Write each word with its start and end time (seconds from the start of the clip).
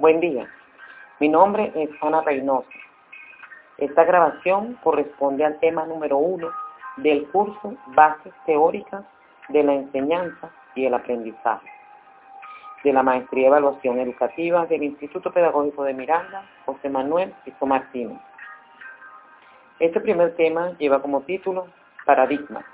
Buen 0.00 0.18
día. 0.18 0.48
Mi 1.18 1.28
nombre 1.28 1.72
es 1.74 1.90
Ana 2.00 2.22
Reynoso. 2.22 2.66
Esta 3.76 4.04
grabación 4.04 4.78
corresponde 4.82 5.44
al 5.44 5.60
tema 5.60 5.84
número 5.84 6.16
uno 6.16 6.48
del 6.96 7.28
curso 7.28 7.74
Bases 7.88 8.32
Teóricas 8.46 9.04
de 9.50 9.62
la 9.62 9.74
Enseñanza 9.74 10.48
y 10.74 10.86
el 10.86 10.94
Aprendizaje 10.94 11.70
de 12.82 12.94
la 12.94 13.02
Maestría 13.02 13.42
de 13.42 13.48
Evaluación 13.48 13.98
Educativa 13.98 14.64
del 14.64 14.84
Instituto 14.84 15.30
Pedagógico 15.34 15.84
de 15.84 15.92
Miranda, 15.92 16.46
José 16.64 16.88
Manuel 16.88 17.34
Piso 17.44 17.66
Martínez. 17.66 18.18
Este 19.80 20.00
primer 20.00 20.34
tema 20.34 20.70
lleva 20.78 21.02
como 21.02 21.20
título 21.24 21.66
Paradigma, 22.06 22.64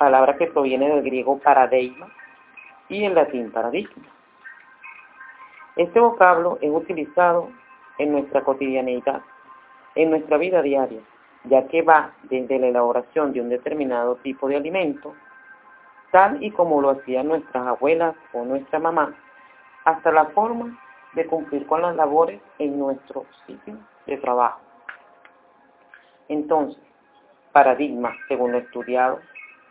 palabra 0.00 0.36
que 0.36 0.48
proviene 0.48 0.88
del 0.88 1.04
griego 1.04 1.38
paradigma 1.38 2.08
y 2.88 3.04
el 3.04 3.14
latín 3.14 3.52
paradigma. 3.52 4.15
Este 5.76 6.00
vocablo 6.00 6.56
es 6.62 6.70
utilizado 6.70 7.50
en 7.98 8.12
nuestra 8.12 8.42
cotidianeidad, 8.42 9.20
en 9.94 10.08
nuestra 10.08 10.38
vida 10.38 10.62
diaria, 10.62 11.02
ya 11.44 11.68
que 11.68 11.82
va 11.82 12.12
desde 12.22 12.58
la 12.58 12.68
elaboración 12.68 13.34
de 13.34 13.42
un 13.42 13.50
determinado 13.50 14.16
tipo 14.16 14.48
de 14.48 14.56
alimento, 14.56 15.14
tal 16.12 16.42
y 16.42 16.50
como 16.50 16.80
lo 16.80 16.88
hacían 16.88 17.28
nuestras 17.28 17.66
abuelas 17.66 18.16
o 18.32 18.42
nuestra 18.46 18.78
mamá, 18.78 19.14
hasta 19.84 20.10
la 20.12 20.24
forma 20.26 20.78
de 21.12 21.26
cumplir 21.26 21.66
con 21.66 21.82
las 21.82 21.94
labores 21.94 22.40
en 22.58 22.78
nuestro 22.78 23.26
sitio 23.46 23.76
de 24.06 24.16
trabajo. 24.16 24.60
Entonces, 26.28 26.82
paradigma, 27.52 28.16
según 28.28 28.52
lo 28.52 28.58
estudiado, 28.58 29.20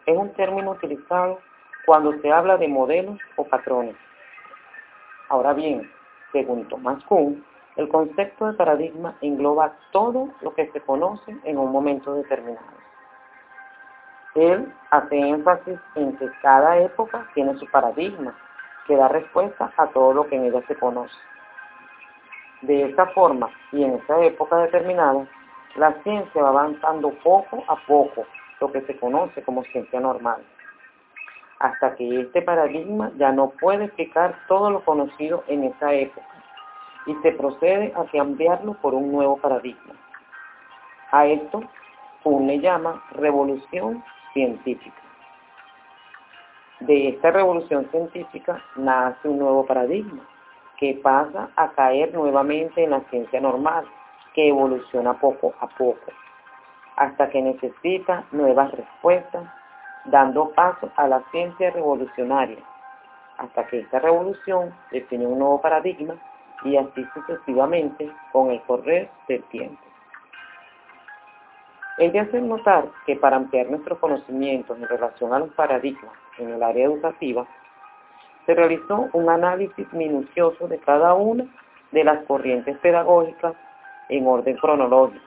es 0.06 0.16
un 0.16 0.32
término 0.34 0.70
utilizado 0.70 1.40
cuando 1.88 2.14
se 2.22 2.32
habla 2.32 2.58
de 2.58 2.68
modelos 2.68 3.18
o 3.38 3.44
patrones. 3.44 3.96
Ahora 5.30 5.54
bien, 5.54 5.95
según 6.36 6.68
Thomas 6.68 7.02
Kuhn, 7.06 7.46
el 7.78 7.88
concepto 7.88 8.48
de 8.48 8.58
paradigma 8.58 9.16
engloba 9.22 9.74
todo 9.92 10.28
lo 10.42 10.54
que 10.54 10.70
se 10.72 10.82
conoce 10.82 11.38
en 11.46 11.58
un 11.58 11.72
momento 11.72 12.14
determinado. 12.14 12.76
Él 14.36 14.70
hace 14.92 15.18
énfasis 15.18 15.80
en 15.96 16.18
que 16.18 16.30
cada 16.42 16.78
época 16.80 17.26
tiene 17.34 17.58
su 17.58 17.66
paradigma, 17.68 18.38
que 18.86 18.98
da 18.98 19.08
respuesta 19.08 19.72
a 19.78 19.88
todo 19.88 20.14
lo 20.14 20.28
que 20.28 20.36
en 20.36 20.44
ella 20.44 20.62
se 20.68 20.76
conoce. 20.76 21.16
De 22.64 22.90
esta 22.90 23.06
forma, 23.08 23.50
y 23.72 23.86
en 23.86 23.94
esa 23.94 24.20
época 24.20 24.58
determinada, 24.58 25.26
la 25.78 25.94
ciencia 26.04 26.44
va 26.44 26.50
avanzando 26.50 27.12
poco 27.24 27.64
a 27.70 27.78
poco, 27.88 28.26
lo 28.60 28.74
que 28.74 28.82
se 28.82 28.98
conoce 28.98 29.42
como 29.44 29.64
ciencia 29.64 30.02
normal, 30.02 30.44
hasta 31.60 31.96
que 31.96 32.22
este 32.22 32.42
paradigma 32.42 33.12
ya 33.18 33.32
no 33.32 33.50
puede 33.50 33.86
explicar 33.86 34.36
todo 34.48 34.70
lo 34.70 34.84
conocido 34.84 35.44
en 35.48 35.64
esa 35.64 35.94
época 35.94 36.28
y 37.06 37.14
se 37.16 37.32
procede 37.32 37.94
a 37.96 38.06
cambiarlo 38.06 38.74
por 38.76 38.94
un 38.94 39.12
nuevo 39.12 39.38
paradigma. 39.38 39.94
A 41.12 41.28
esto 41.28 41.64
Kuhn 42.24 42.50
llama 42.60 43.04
revolución 43.12 44.04
científica. 44.34 45.02
De 46.80 47.10
esta 47.10 47.32
revolución 47.32 47.88
científica 47.92 48.62
nace 48.76 49.28
un 49.30 49.40
nuevo 49.40 49.66
paradigma 49.66 50.24
que 50.78 51.00
pasa 51.02 51.50
a 51.56 51.70
caer 51.70 52.14
nuevamente 52.14 52.84
en 52.84 52.90
la 52.90 53.02
ciencia 53.12 53.40
normal, 53.40 53.86
que 54.34 54.50
evoluciona 54.50 55.14
poco 55.14 55.54
a 55.60 55.68
poco, 55.68 56.12
hasta 56.98 57.30
que 57.30 57.42
necesita 57.42 58.26
nuevas 58.32 58.72
respuestas, 58.72 59.44
dando 60.06 60.50
paso 60.52 60.92
a 60.96 61.08
la 61.08 61.22
ciencia 61.32 61.72
revolucionaria, 61.72 62.60
hasta 63.38 63.66
que 63.68 63.80
esta 63.80 64.00
revolución 64.00 64.74
define 64.92 65.26
un 65.26 65.40
nuevo 65.40 65.62
paradigma 65.62 66.16
y 66.64 66.78
así 66.78 67.06
sucesivamente 67.14 68.12
con 68.32 68.52
el 68.52 68.62
correr 68.64 69.10
del 69.28 69.44
tiempo. 69.46 69.82
Es 71.98 72.12
de 72.12 72.20
hacer 72.20 72.42
notar 72.42 72.86
que 73.06 73.16
para 73.16 73.38
ampliar 73.38 73.68
nuestros 73.68 74.00
conocimientos 74.00 74.78
en 74.78 74.88
relación 74.88 75.34
a 75.34 75.40
los 75.40 75.50
paradigmas 75.52 76.14
en 76.38 76.50
el 76.50 76.62
área 76.62 76.86
educativa, 76.86 77.46
se 78.46 78.54
realizó 78.54 79.10
un 79.14 79.30
análisis 79.30 79.92
minucioso 79.94 80.68
de 80.68 80.78
cada 80.80 81.14
una 81.14 81.46
de 81.92 82.04
las 82.04 82.24
corrientes 82.26 82.78
pedagógicas 82.80 83.54
en 84.10 84.28
orden 84.28 84.58
cronológico, 84.58 85.26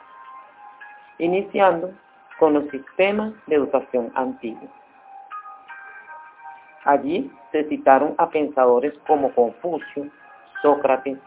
iniciando 1.18 1.90
con 2.38 2.54
los 2.54 2.64
sistemas 2.70 3.32
de 3.46 3.56
educación 3.56 4.12
antiguos. 4.14 4.70
Allí 6.84 7.30
se 7.52 7.64
citaron 7.64 8.14
a 8.18 8.30
pensadores 8.30 8.94
como 9.06 9.34
Confucio, 9.34 10.08
Sócrates, 10.62 11.18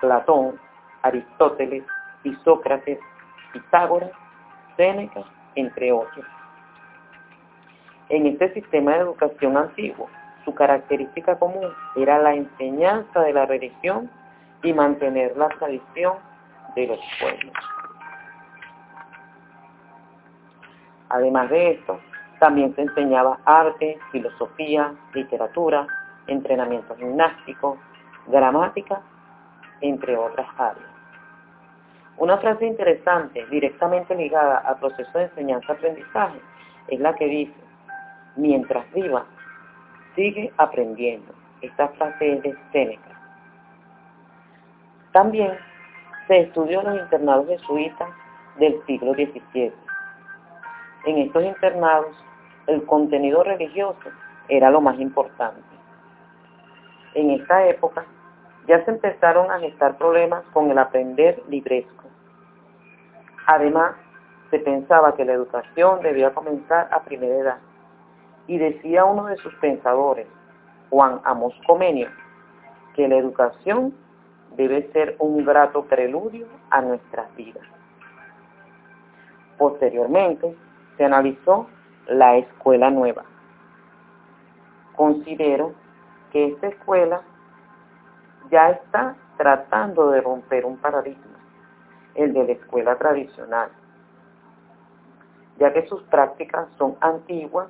Platón, 0.00 0.58
Aristóteles, 1.02 1.84
Isócrates, 2.24 2.98
Pitágoras 3.52 4.10
Séneca, 4.76 5.24
entre 5.56 5.92
otros. 5.92 6.24
En 8.08 8.26
este 8.26 8.52
sistema 8.54 8.92
de 8.92 9.00
educación 9.00 9.56
antiguo, 9.56 10.08
su 10.44 10.54
característica 10.54 11.38
común 11.38 11.68
era 11.96 12.18
la 12.18 12.34
enseñanza 12.34 13.20
de 13.20 13.32
la 13.32 13.46
religión 13.46 14.10
y 14.62 14.72
mantener 14.72 15.36
la 15.36 15.48
tradición 15.48 16.14
de 16.74 16.86
los 16.86 17.00
pueblos. 17.20 17.52
Además 21.10 21.50
de 21.50 21.72
esto, 21.72 22.00
también 22.38 22.74
se 22.74 22.82
enseñaba 22.82 23.38
arte, 23.44 23.98
filosofía, 24.12 24.94
literatura, 25.12 25.86
entrenamiento 26.26 26.96
gimnástico, 26.96 27.76
gramática, 28.28 29.00
entre 29.80 30.16
otras 30.16 30.48
áreas. 30.56 30.90
Una 32.16 32.38
frase 32.38 32.66
interesante, 32.66 33.46
directamente 33.46 34.14
ligada 34.14 34.58
al 34.58 34.78
proceso 34.78 35.18
de 35.18 35.24
enseñanza-aprendizaje, 35.24 36.40
es 36.88 37.00
la 37.00 37.14
que 37.14 37.26
dice, 37.26 37.54
mientras 38.36 38.90
viva, 38.92 39.24
sigue 40.14 40.52
aprendiendo. 40.56 41.32
Esta 41.60 41.88
frase 41.88 42.34
es 42.34 42.42
de 42.42 42.56
Séneca. 42.72 43.20
También 45.12 45.58
se 46.26 46.40
estudió 46.40 46.80
en 46.80 46.86
los 46.86 47.00
internados 47.00 47.46
jesuitas 47.48 48.08
del 48.58 48.80
siglo 48.86 49.14
XVII. 49.14 49.89
En 51.04 51.18
estos 51.18 51.44
internados, 51.44 52.14
el 52.66 52.84
contenido 52.84 53.42
religioso 53.42 54.10
era 54.48 54.70
lo 54.70 54.80
más 54.80 54.98
importante. 55.00 55.62
En 57.14 57.30
esta 57.30 57.66
época, 57.66 58.04
ya 58.66 58.84
se 58.84 58.90
empezaron 58.90 59.50
a 59.50 59.58
gestar 59.58 59.96
problemas 59.96 60.44
con 60.52 60.70
el 60.70 60.78
aprender 60.78 61.42
libresco 61.48 62.00
Además, 63.46 63.96
se 64.50 64.60
pensaba 64.60 65.16
que 65.16 65.24
la 65.24 65.32
educación 65.32 66.02
debía 66.02 66.32
comenzar 66.32 66.88
a 66.92 67.02
primera 67.02 67.36
edad. 67.36 67.58
Y 68.46 68.58
decía 68.58 69.04
uno 69.04 69.26
de 69.26 69.36
sus 69.38 69.52
pensadores, 69.56 70.28
Juan 70.90 71.20
Amos 71.24 71.54
Comenio, 71.66 72.08
que 72.94 73.08
la 73.08 73.16
educación 73.16 73.92
debe 74.56 74.88
ser 74.92 75.16
un 75.18 75.44
grato 75.44 75.84
preludio 75.84 76.46
a 76.70 76.80
nuestras 76.80 77.34
vidas. 77.34 77.66
Posteriormente, 79.58 80.54
analizó 81.04 81.68
la 82.06 82.36
escuela 82.36 82.90
nueva. 82.90 83.24
Considero 84.96 85.72
que 86.32 86.48
esta 86.48 86.68
escuela 86.68 87.22
ya 88.50 88.70
está 88.70 89.16
tratando 89.36 90.10
de 90.10 90.20
romper 90.20 90.64
un 90.66 90.76
paradigma 90.76 91.38
el 92.14 92.32
de 92.32 92.44
la 92.44 92.52
escuela 92.52 92.96
tradicional, 92.96 93.70
ya 95.58 95.72
que 95.72 95.86
sus 95.86 96.02
prácticas 96.04 96.68
son 96.76 96.96
antiguas 97.00 97.68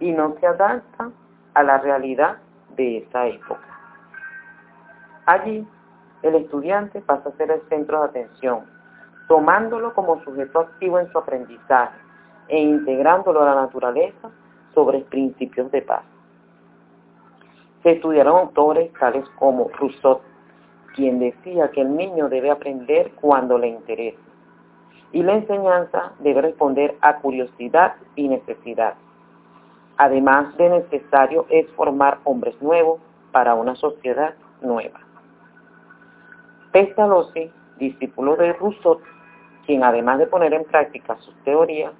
y 0.00 0.12
no 0.12 0.34
se 0.40 0.46
adaptan 0.46 1.12
a 1.54 1.62
la 1.62 1.78
realidad 1.78 2.38
de 2.76 2.98
esa 2.98 3.26
época. 3.26 3.66
Allí, 5.26 5.66
el 6.22 6.34
estudiante 6.34 7.00
pasa 7.00 7.28
a 7.28 7.36
ser 7.36 7.50
el 7.50 7.62
centro 7.68 8.00
de 8.00 8.08
atención, 8.08 8.66
tomándolo 9.28 9.94
como 9.94 10.22
sujeto 10.24 10.60
activo 10.60 10.98
en 10.98 11.10
su 11.12 11.18
aprendizaje 11.18 12.07
e 12.48 12.58
integrándolo 12.58 13.42
a 13.42 13.46
la 13.46 13.54
naturaleza 13.54 14.30
sobre 14.74 15.00
principios 15.00 15.70
de 15.70 15.82
paz. 15.82 16.02
Se 17.82 17.92
estudiaron 17.92 18.38
autores 18.38 18.92
tales 18.94 19.24
como 19.38 19.68
Rousseau, 19.78 20.20
quien 20.94 21.20
decía 21.20 21.70
que 21.70 21.82
el 21.82 21.96
niño 21.96 22.28
debe 22.28 22.50
aprender 22.50 23.12
cuando 23.20 23.58
le 23.58 23.68
interese 23.68 24.28
y 25.12 25.22
la 25.22 25.34
enseñanza 25.34 26.12
debe 26.20 26.42
responder 26.42 26.96
a 27.00 27.16
curiosidad 27.16 27.94
y 28.14 28.28
necesidad. 28.28 28.94
Además 29.96 30.56
de 30.56 30.68
necesario 30.68 31.46
es 31.48 31.68
formar 31.72 32.18
hombres 32.24 32.60
nuevos 32.60 33.00
para 33.32 33.54
una 33.54 33.74
sociedad 33.76 34.34
nueva. 34.60 35.00
Pestalozzi, 36.72 37.50
discípulo 37.78 38.36
de 38.36 38.52
Rousseau, 38.52 39.00
quien 39.66 39.82
además 39.82 40.18
de 40.18 40.26
poner 40.26 40.52
en 40.52 40.64
práctica 40.64 41.16
sus 41.18 41.34
teorías, 41.44 41.92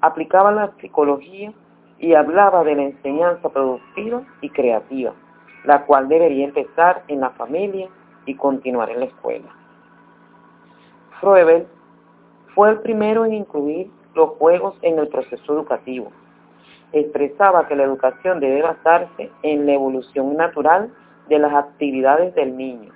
aplicaba 0.00 0.52
la 0.52 0.72
psicología 0.80 1.52
y 1.98 2.14
hablaba 2.14 2.64
de 2.64 2.76
la 2.76 2.82
enseñanza 2.82 3.48
productiva 3.48 4.22
y 4.40 4.50
creativa, 4.50 5.12
la 5.64 5.84
cual 5.84 6.08
debería 6.08 6.44
empezar 6.44 7.02
en 7.08 7.20
la 7.20 7.30
familia 7.30 7.88
y 8.26 8.34
continuar 8.34 8.90
en 8.90 9.00
la 9.00 9.06
escuela. 9.06 9.48
Froebel 11.20 11.66
fue 12.54 12.70
el 12.70 12.80
primero 12.80 13.24
en 13.24 13.34
incluir 13.34 13.90
los 14.14 14.30
juegos 14.30 14.76
en 14.82 14.98
el 14.98 15.08
proceso 15.08 15.52
educativo. 15.52 16.12
Expresaba 16.92 17.66
que 17.66 17.76
la 17.76 17.84
educación 17.84 18.40
debe 18.40 18.62
basarse 18.62 19.30
en 19.42 19.66
la 19.66 19.72
evolución 19.72 20.36
natural 20.36 20.92
de 21.28 21.38
las 21.38 21.52
actividades 21.52 22.34
del 22.34 22.56
niño 22.56 22.92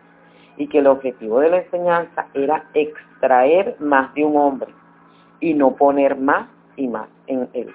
y 0.57 0.69
que 0.69 0.79
el 0.79 0.87
objetivo 0.87 1.41
de 1.41 1.51
la 1.51 1.59
enseñanza 1.59 2.27
era 2.35 2.65
extraer 2.75 3.77
más 3.81 4.15
de 4.15 4.25
un 4.25 4.37
hombre 4.37 4.73
y 5.41 5.55
no 5.55 5.75
poner 5.75 6.17
más 6.17 6.49
y 6.77 6.89
más 6.89 7.09
en 7.27 7.49
él. 7.53 7.73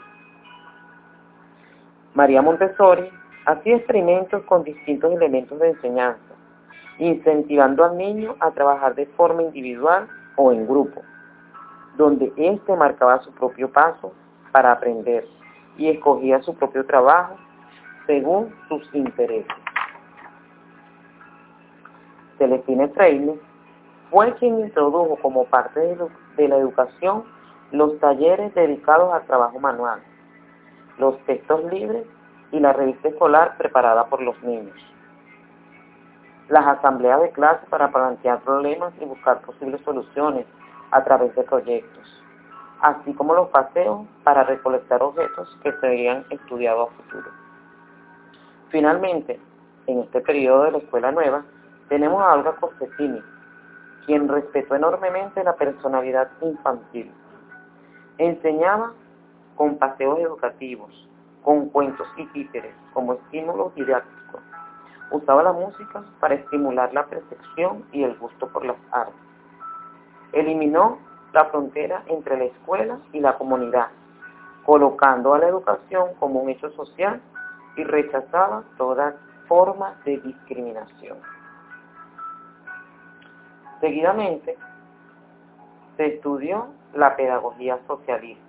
María 2.14 2.42
Montessori 2.42 3.10
hacía 3.46 3.78
experimentos 3.78 4.44
con 4.44 4.64
distintos 4.64 5.14
elementos 5.14 5.60
de 5.60 5.70
enseñanza, 5.70 6.34
incentivando 6.98 7.86
al 7.86 7.98
niño 7.98 8.36
a 8.40 8.52
trabajar 8.52 8.96
de 8.96 9.06
forma 9.06 9.44
individual 9.44 10.08
o 10.36 10.52
en 10.52 10.68
grupo, 10.68 11.02
donde 11.96 12.32
éste 12.36 12.76
marcaba 12.76 13.20
su 13.20 13.32
propio 13.34 13.72
paso 13.72 14.14
para 14.52 14.72
aprender 14.72 15.26
y 15.78 15.90
escogía 15.90 16.42
su 16.42 16.56
propio 16.56 16.86
trabajo 16.86 17.36
según 18.08 18.54
sus 18.68 18.84
intereses. 18.94 19.46
Celestine 22.38 22.88
Freire 22.90 23.40
fue 24.10 24.34
quien 24.36 24.60
introdujo 24.60 25.18
como 25.22 25.46
parte 25.46 25.98
de, 26.38 26.48
la 26.48 26.58
educación 26.58 27.24
los 27.72 28.00
talleres 28.00 28.54
dedicados 28.56 29.14
al 29.14 29.26
trabajo 29.26 29.60
manual, 29.60 30.00
los 30.98 31.18
textos 31.26 31.64
libres 31.66 32.06
y 32.52 32.60
la 32.60 32.74
revista 32.74 33.10
escolar 33.10 33.58
preparada 33.58 34.06
por 34.06 34.22
los 34.22 34.42
niños. 34.42 34.76
Las 36.48 36.66
asambleas 36.66 37.22
de 37.22 37.32
clase 37.32 37.66
para 37.70 37.92
plantear 37.92 38.40
problemas 38.40 38.94
y 39.02 39.06
buscar 39.06 39.42
posibles 39.42 39.82
soluciones 39.82 40.46
a 40.92 41.04
través 41.04 41.36
de 41.36 41.44
proyectos, 41.44 42.24
así 42.82 43.14
como 43.14 43.34
los 43.34 43.50
paseos 43.50 44.08
para 44.24 44.44
recolectar 44.44 45.04
objetos 45.04 45.58
que 45.62 45.74
serían 45.82 46.26
estudiados 46.30 46.90
a 46.90 47.04
futuro. 47.04 47.30
Finalmente, 48.70 49.40
en 49.88 50.00
este 50.00 50.22
periodo 50.22 50.64
de 50.64 50.72
la 50.72 50.78
Escuela 50.78 51.12
Nueva, 51.12 51.44
tenemos 51.90 52.22
a 52.22 52.34
Olga 52.34 52.56
Costetini, 52.56 53.22
quien 54.06 54.30
respetó 54.30 54.76
enormemente 54.76 55.44
la 55.44 55.56
personalidad 55.56 56.30
infantil. 56.42 57.12
Enseñaba 58.18 58.94
con 59.56 59.78
paseos 59.78 60.20
educativos, 60.20 61.08
con 61.44 61.70
cuentos 61.70 62.08
y 62.18 62.26
títeres 62.28 62.74
como 62.94 63.14
estímulos 63.14 63.76
didácticos. 63.76 64.42
Usaba 65.12 65.44
la 65.44 65.54
música 65.54 66.04
para 66.20 66.36
estimular 66.36 66.94
la 66.94 67.06
percepción 67.06 67.86
y 67.92 68.04
el 68.04 68.18
gusto 68.18 68.48
por 68.50 68.66
las 68.66 68.78
artes. 68.92 69.16
Eliminó 70.34 70.98
la 71.34 71.46
frontera 71.46 72.04
entre 72.08 72.38
la 72.38 72.46
escuela 72.46 73.00
y 73.14 73.20
la 73.20 73.38
comunidad, 73.38 73.88
colocando 74.66 75.34
a 75.34 75.40
la 75.40 75.48
educación 75.48 76.16
como 76.20 76.42
un 76.42 76.50
hecho 76.50 76.72
social 76.72 77.22
y 77.76 77.84
rechazaba 77.84 78.64
toda 78.78 79.16
forma 79.48 79.96
de 80.04 80.18
discriminación. 80.18 81.18
Seguidamente, 83.80 84.58
se 85.96 86.16
estudió 86.16 86.68
la 86.94 87.16
pedagogía 87.16 87.80
socialista. 87.88 88.44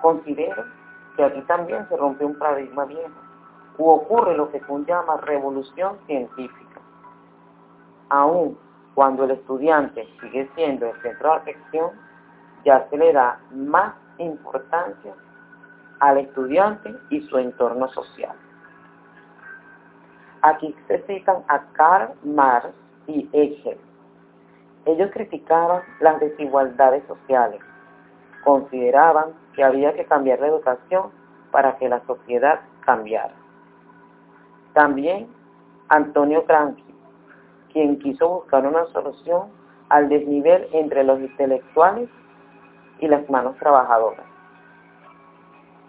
Considero 0.00 0.64
que 1.16 1.24
aquí 1.24 1.40
también 1.42 1.88
se 1.88 1.96
rompe 1.96 2.24
un 2.24 2.38
paradigma 2.38 2.84
viejo, 2.84 3.14
u 3.78 3.88
ocurre 3.90 4.36
lo 4.36 4.50
que 4.50 4.60
tú 4.60 4.84
llamas 4.84 5.20
revolución 5.22 5.98
científica. 6.06 6.80
Aún 8.10 8.58
cuando 8.94 9.24
el 9.24 9.32
estudiante 9.32 10.08
sigue 10.20 10.50
siendo 10.54 10.86
el 10.86 11.02
centro 11.02 11.30
de 11.30 11.36
atención, 11.36 11.90
ya 12.64 12.88
se 12.90 12.96
le 12.96 13.12
da 13.12 13.40
más 13.52 13.94
importancia 14.18 15.14
al 16.00 16.18
estudiante 16.18 16.94
y 17.10 17.20
su 17.22 17.38
entorno 17.38 17.88
social. 17.88 18.34
Aquí 20.42 20.74
se 20.86 20.98
citan 21.06 21.44
a 21.48 21.60
Karl 21.72 22.12
Marx 22.24 22.70
y 23.06 23.28
Hegel. 23.32 23.78
Ellos 24.88 25.10
criticaban 25.12 25.82
las 26.00 26.18
desigualdades 26.18 27.04
sociales, 27.06 27.60
consideraban 28.42 29.34
que 29.52 29.62
había 29.62 29.92
que 29.92 30.06
cambiar 30.06 30.40
la 30.40 30.46
educación 30.46 31.10
para 31.50 31.76
que 31.76 31.90
la 31.90 32.00
sociedad 32.06 32.60
cambiara. 32.80 33.34
También 34.72 35.28
Antonio 35.90 36.42
Gramsci 36.48 36.88
quien 37.70 37.98
quiso 37.98 38.28
buscar 38.28 38.66
una 38.66 38.86
solución 38.86 39.50
al 39.90 40.08
desnivel 40.08 40.66
entre 40.72 41.04
los 41.04 41.20
intelectuales 41.20 42.08
y 42.98 43.08
las 43.08 43.28
manos 43.28 43.56
trabajadoras. 43.58 44.24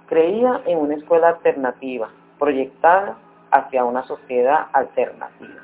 Creía 0.07 0.61
en 0.65 0.79
una 0.79 0.95
escuela 0.95 1.29
alternativa, 1.29 2.09
proyectada 2.37 3.17
hacia 3.51 3.85
una 3.85 4.03
sociedad 4.03 4.67
alternativa. 4.73 5.61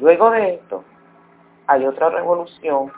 Luego 0.00 0.30
de 0.30 0.54
esto, 0.54 0.84
hay 1.72 1.86
otra 1.86 2.10
revolución 2.10 2.92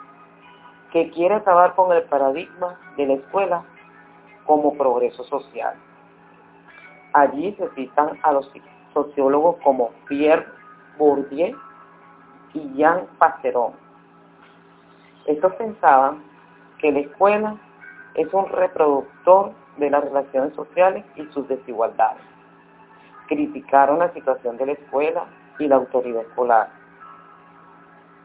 que 0.91 1.09
quiere 1.11 1.35
acabar 1.35 1.75
con 1.75 1.95
el 1.95 2.03
paradigma 2.03 2.77
de 2.97 3.07
la 3.07 3.13
escuela 3.13 3.63
como 4.45 4.73
progreso 4.77 5.23
social. 5.23 5.75
Allí 7.13 7.55
se 7.57 7.69
citan 7.69 8.19
a 8.21 8.33
los 8.33 8.51
sociólogos 8.93 9.55
como 9.63 9.91
Pierre 10.09 10.45
Bourdieu 10.97 11.57
y 12.53 12.73
Jean 12.73 13.07
Passeron. 13.17 13.71
Estos 15.25 15.53
pensaban 15.55 16.21
que 16.79 16.91
la 16.91 16.99
escuela 16.99 17.55
es 18.15 18.27
un 18.33 18.49
reproductor 18.49 19.53
de 19.77 19.89
las 19.89 20.03
relaciones 20.03 20.53
sociales 20.53 21.05
y 21.15 21.23
sus 21.27 21.47
desigualdades. 21.47 22.21
Criticaron 23.27 23.99
la 23.99 24.11
situación 24.11 24.57
de 24.57 24.65
la 24.65 24.71
escuela 24.73 25.25
y 25.59 25.67
la 25.69 25.77
autoridad 25.77 26.23
escolar. 26.23 26.84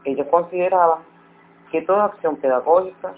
Ellos 0.03 0.27
consideraban 0.29 0.99
que 1.71 1.81
toda 1.83 2.05
acción 2.05 2.35
pedagógica 2.37 3.13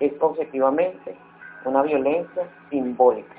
es 0.00 0.12
objetivamente 0.20 1.16
una 1.64 1.82
violencia 1.82 2.48
simbólica. 2.70 3.34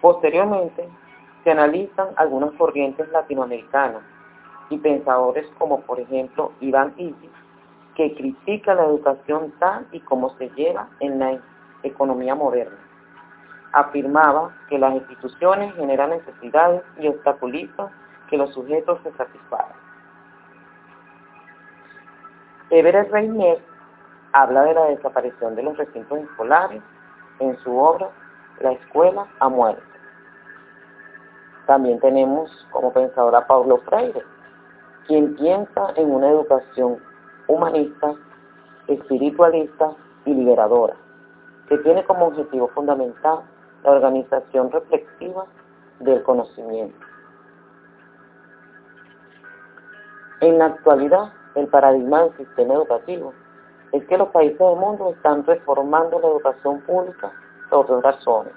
Posteriormente, 0.00 0.88
se 1.44 1.50
analizan 1.50 2.08
algunas 2.16 2.52
corrientes 2.52 3.08
latinoamericanas 3.10 4.02
y 4.70 4.78
pensadores 4.78 5.46
como 5.58 5.80
por 5.80 6.00
ejemplo 6.00 6.52
Iván 6.60 6.94
Isis, 6.96 7.30
que 7.96 8.14
critica 8.14 8.74
la 8.74 8.84
educación 8.84 9.52
tal 9.58 9.86
y 9.92 10.00
como 10.00 10.30
se 10.36 10.48
lleva 10.50 10.88
en 11.00 11.18
la 11.18 11.40
economía 11.82 12.34
moderna. 12.34 12.78
Afirmaba 13.72 14.56
que 14.68 14.78
las 14.78 14.94
instituciones 14.94 15.74
generan 15.74 16.10
necesidades 16.10 16.82
y 16.98 17.08
obstaculizan 17.08 17.88
que 18.28 18.36
los 18.36 18.52
sujetos 18.54 19.00
se 19.02 19.12
satisfagan. 19.12 19.89
Everett 22.70 23.10
Reiner 23.10 23.58
habla 24.32 24.62
de 24.62 24.74
la 24.74 24.84
desaparición 24.86 25.56
de 25.56 25.64
los 25.64 25.76
recintos 25.76 26.18
escolares 26.20 26.80
en 27.40 27.58
su 27.58 27.76
obra 27.76 28.08
La 28.60 28.72
escuela 28.72 29.26
a 29.40 29.48
muerte. 29.48 29.82
También 31.66 31.98
tenemos 31.98 32.50
como 32.70 32.92
pensador 32.92 33.34
a 33.34 33.46
Paulo 33.46 33.78
Freire, 33.78 34.22
quien 35.06 35.34
piensa 35.34 35.92
en 35.96 36.12
una 36.12 36.30
educación 36.30 36.98
humanista, 37.48 38.14
espiritualista 38.86 39.92
y 40.24 40.34
liberadora, 40.34 40.94
que 41.68 41.78
tiene 41.78 42.04
como 42.04 42.26
objetivo 42.26 42.68
fundamental 42.68 43.40
la 43.82 43.90
organización 43.90 44.70
reflexiva 44.70 45.44
del 45.98 46.22
conocimiento. 46.22 47.06
En 50.40 50.58
la 50.58 50.66
actualidad, 50.66 51.32
el 51.54 51.66
paradigma 51.68 52.22
del 52.22 52.36
sistema 52.36 52.74
educativo 52.74 53.32
es 53.92 54.04
que 54.06 54.18
los 54.18 54.28
países 54.28 54.58
del 54.58 54.76
mundo 54.76 55.10
están 55.10 55.44
reformando 55.44 56.20
la 56.20 56.28
educación 56.28 56.80
pública 56.82 57.32
por 57.70 57.86
dos 57.86 58.02
razones 58.02 58.52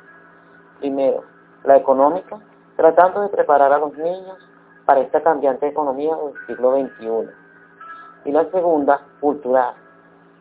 Primero, 0.83 1.23
la 1.63 1.77
económica, 1.77 2.39
tratando 2.75 3.21
de 3.21 3.29
preparar 3.29 3.71
a 3.71 3.77
los 3.77 3.97
niños 3.97 4.37
para 4.85 4.99
esta 4.99 5.23
cambiante 5.23 5.65
economía 5.65 6.13
del 6.13 6.33
siglo 6.45 6.73
XXI. 6.73 7.29
Y 8.25 8.31
la 8.33 8.43
segunda, 8.51 8.99
cultural, 9.21 9.75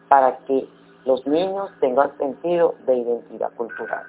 para 0.08 0.36
que 0.38 0.68
los 1.04 1.24
niños 1.28 1.70
tengan 1.78 2.16
sentido 2.18 2.74
de 2.86 2.96
identidad 2.96 3.52
cultural. 3.52 4.04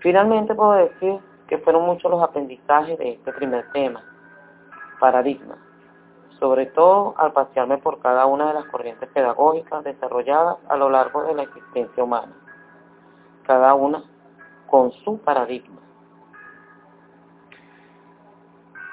Finalmente 0.00 0.52
puedo 0.54 0.72
decir 0.72 1.20
que 1.46 1.58
fueron 1.58 1.86
muchos 1.86 2.10
los 2.10 2.22
aprendizajes 2.22 2.98
de 2.98 3.12
este 3.12 3.32
primer 3.34 3.70
tema, 3.70 4.02
paradigma, 4.98 5.56
sobre 6.38 6.66
todo 6.66 7.14
al 7.16 7.32
pasearme 7.32 7.78
por 7.78 8.00
cada 8.00 8.26
una 8.26 8.48
de 8.48 8.54
las 8.54 8.64
corrientes 8.66 9.08
pedagógicas 9.10 9.84
desarrolladas 9.84 10.58
a 10.68 10.76
lo 10.76 10.90
largo 10.90 11.22
de 11.22 11.34
la 11.34 11.42
existencia 11.42 12.04
humana, 12.04 12.32
cada 13.46 13.74
una 13.74 14.02
con 14.66 14.92
su 14.92 15.18
paradigma. 15.18 15.80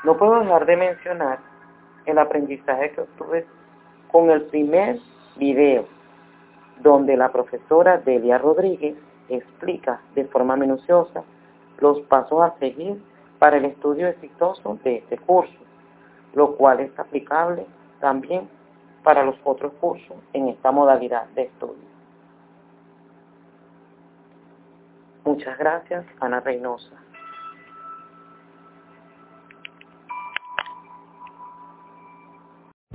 No 0.04 0.18
puedo 0.18 0.40
dejar 0.40 0.66
de 0.66 0.78
mencionar 0.78 1.40
el 2.06 2.18
aprendizaje 2.18 2.92
que 2.92 3.02
obtuve 3.02 3.48
con 4.12 4.30
el 4.30 4.44
primer 4.44 5.00
video, 5.38 5.86
donde 6.82 7.16
la 7.16 7.32
profesora 7.32 7.98
Delia 7.98 8.38
Rodríguez 8.38 8.96
explica 9.30 10.02
de 10.16 10.26
forma 10.26 10.56
minuciosa 10.56 11.24
los 11.80 12.02
pasos 12.02 12.42
a 12.42 12.58
seguir 12.60 13.02
para 13.40 13.58
el 13.58 13.66
estudio 13.66 14.08
exitoso 14.08 14.78
de 14.84 14.98
este 14.98 15.18
curso, 15.18 15.54
lo 16.34 16.56
cual 16.56 16.80
es 16.80 16.98
aplicable 16.98 17.66
también 18.00 18.50
para 19.04 19.24
los 19.24 19.36
otros 19.44 19.74
cursos 19.74 20.18
en 20.34 20.50
esta 20.50 20.72
modalidad 20.72 21.28
de 21.30 21.44
estudio. 21.44 21.94
Muchas 25.26 25.58
gracias, 25.58 26.06
Ana 26.20 26.40
Reynosa. 26.40 26.96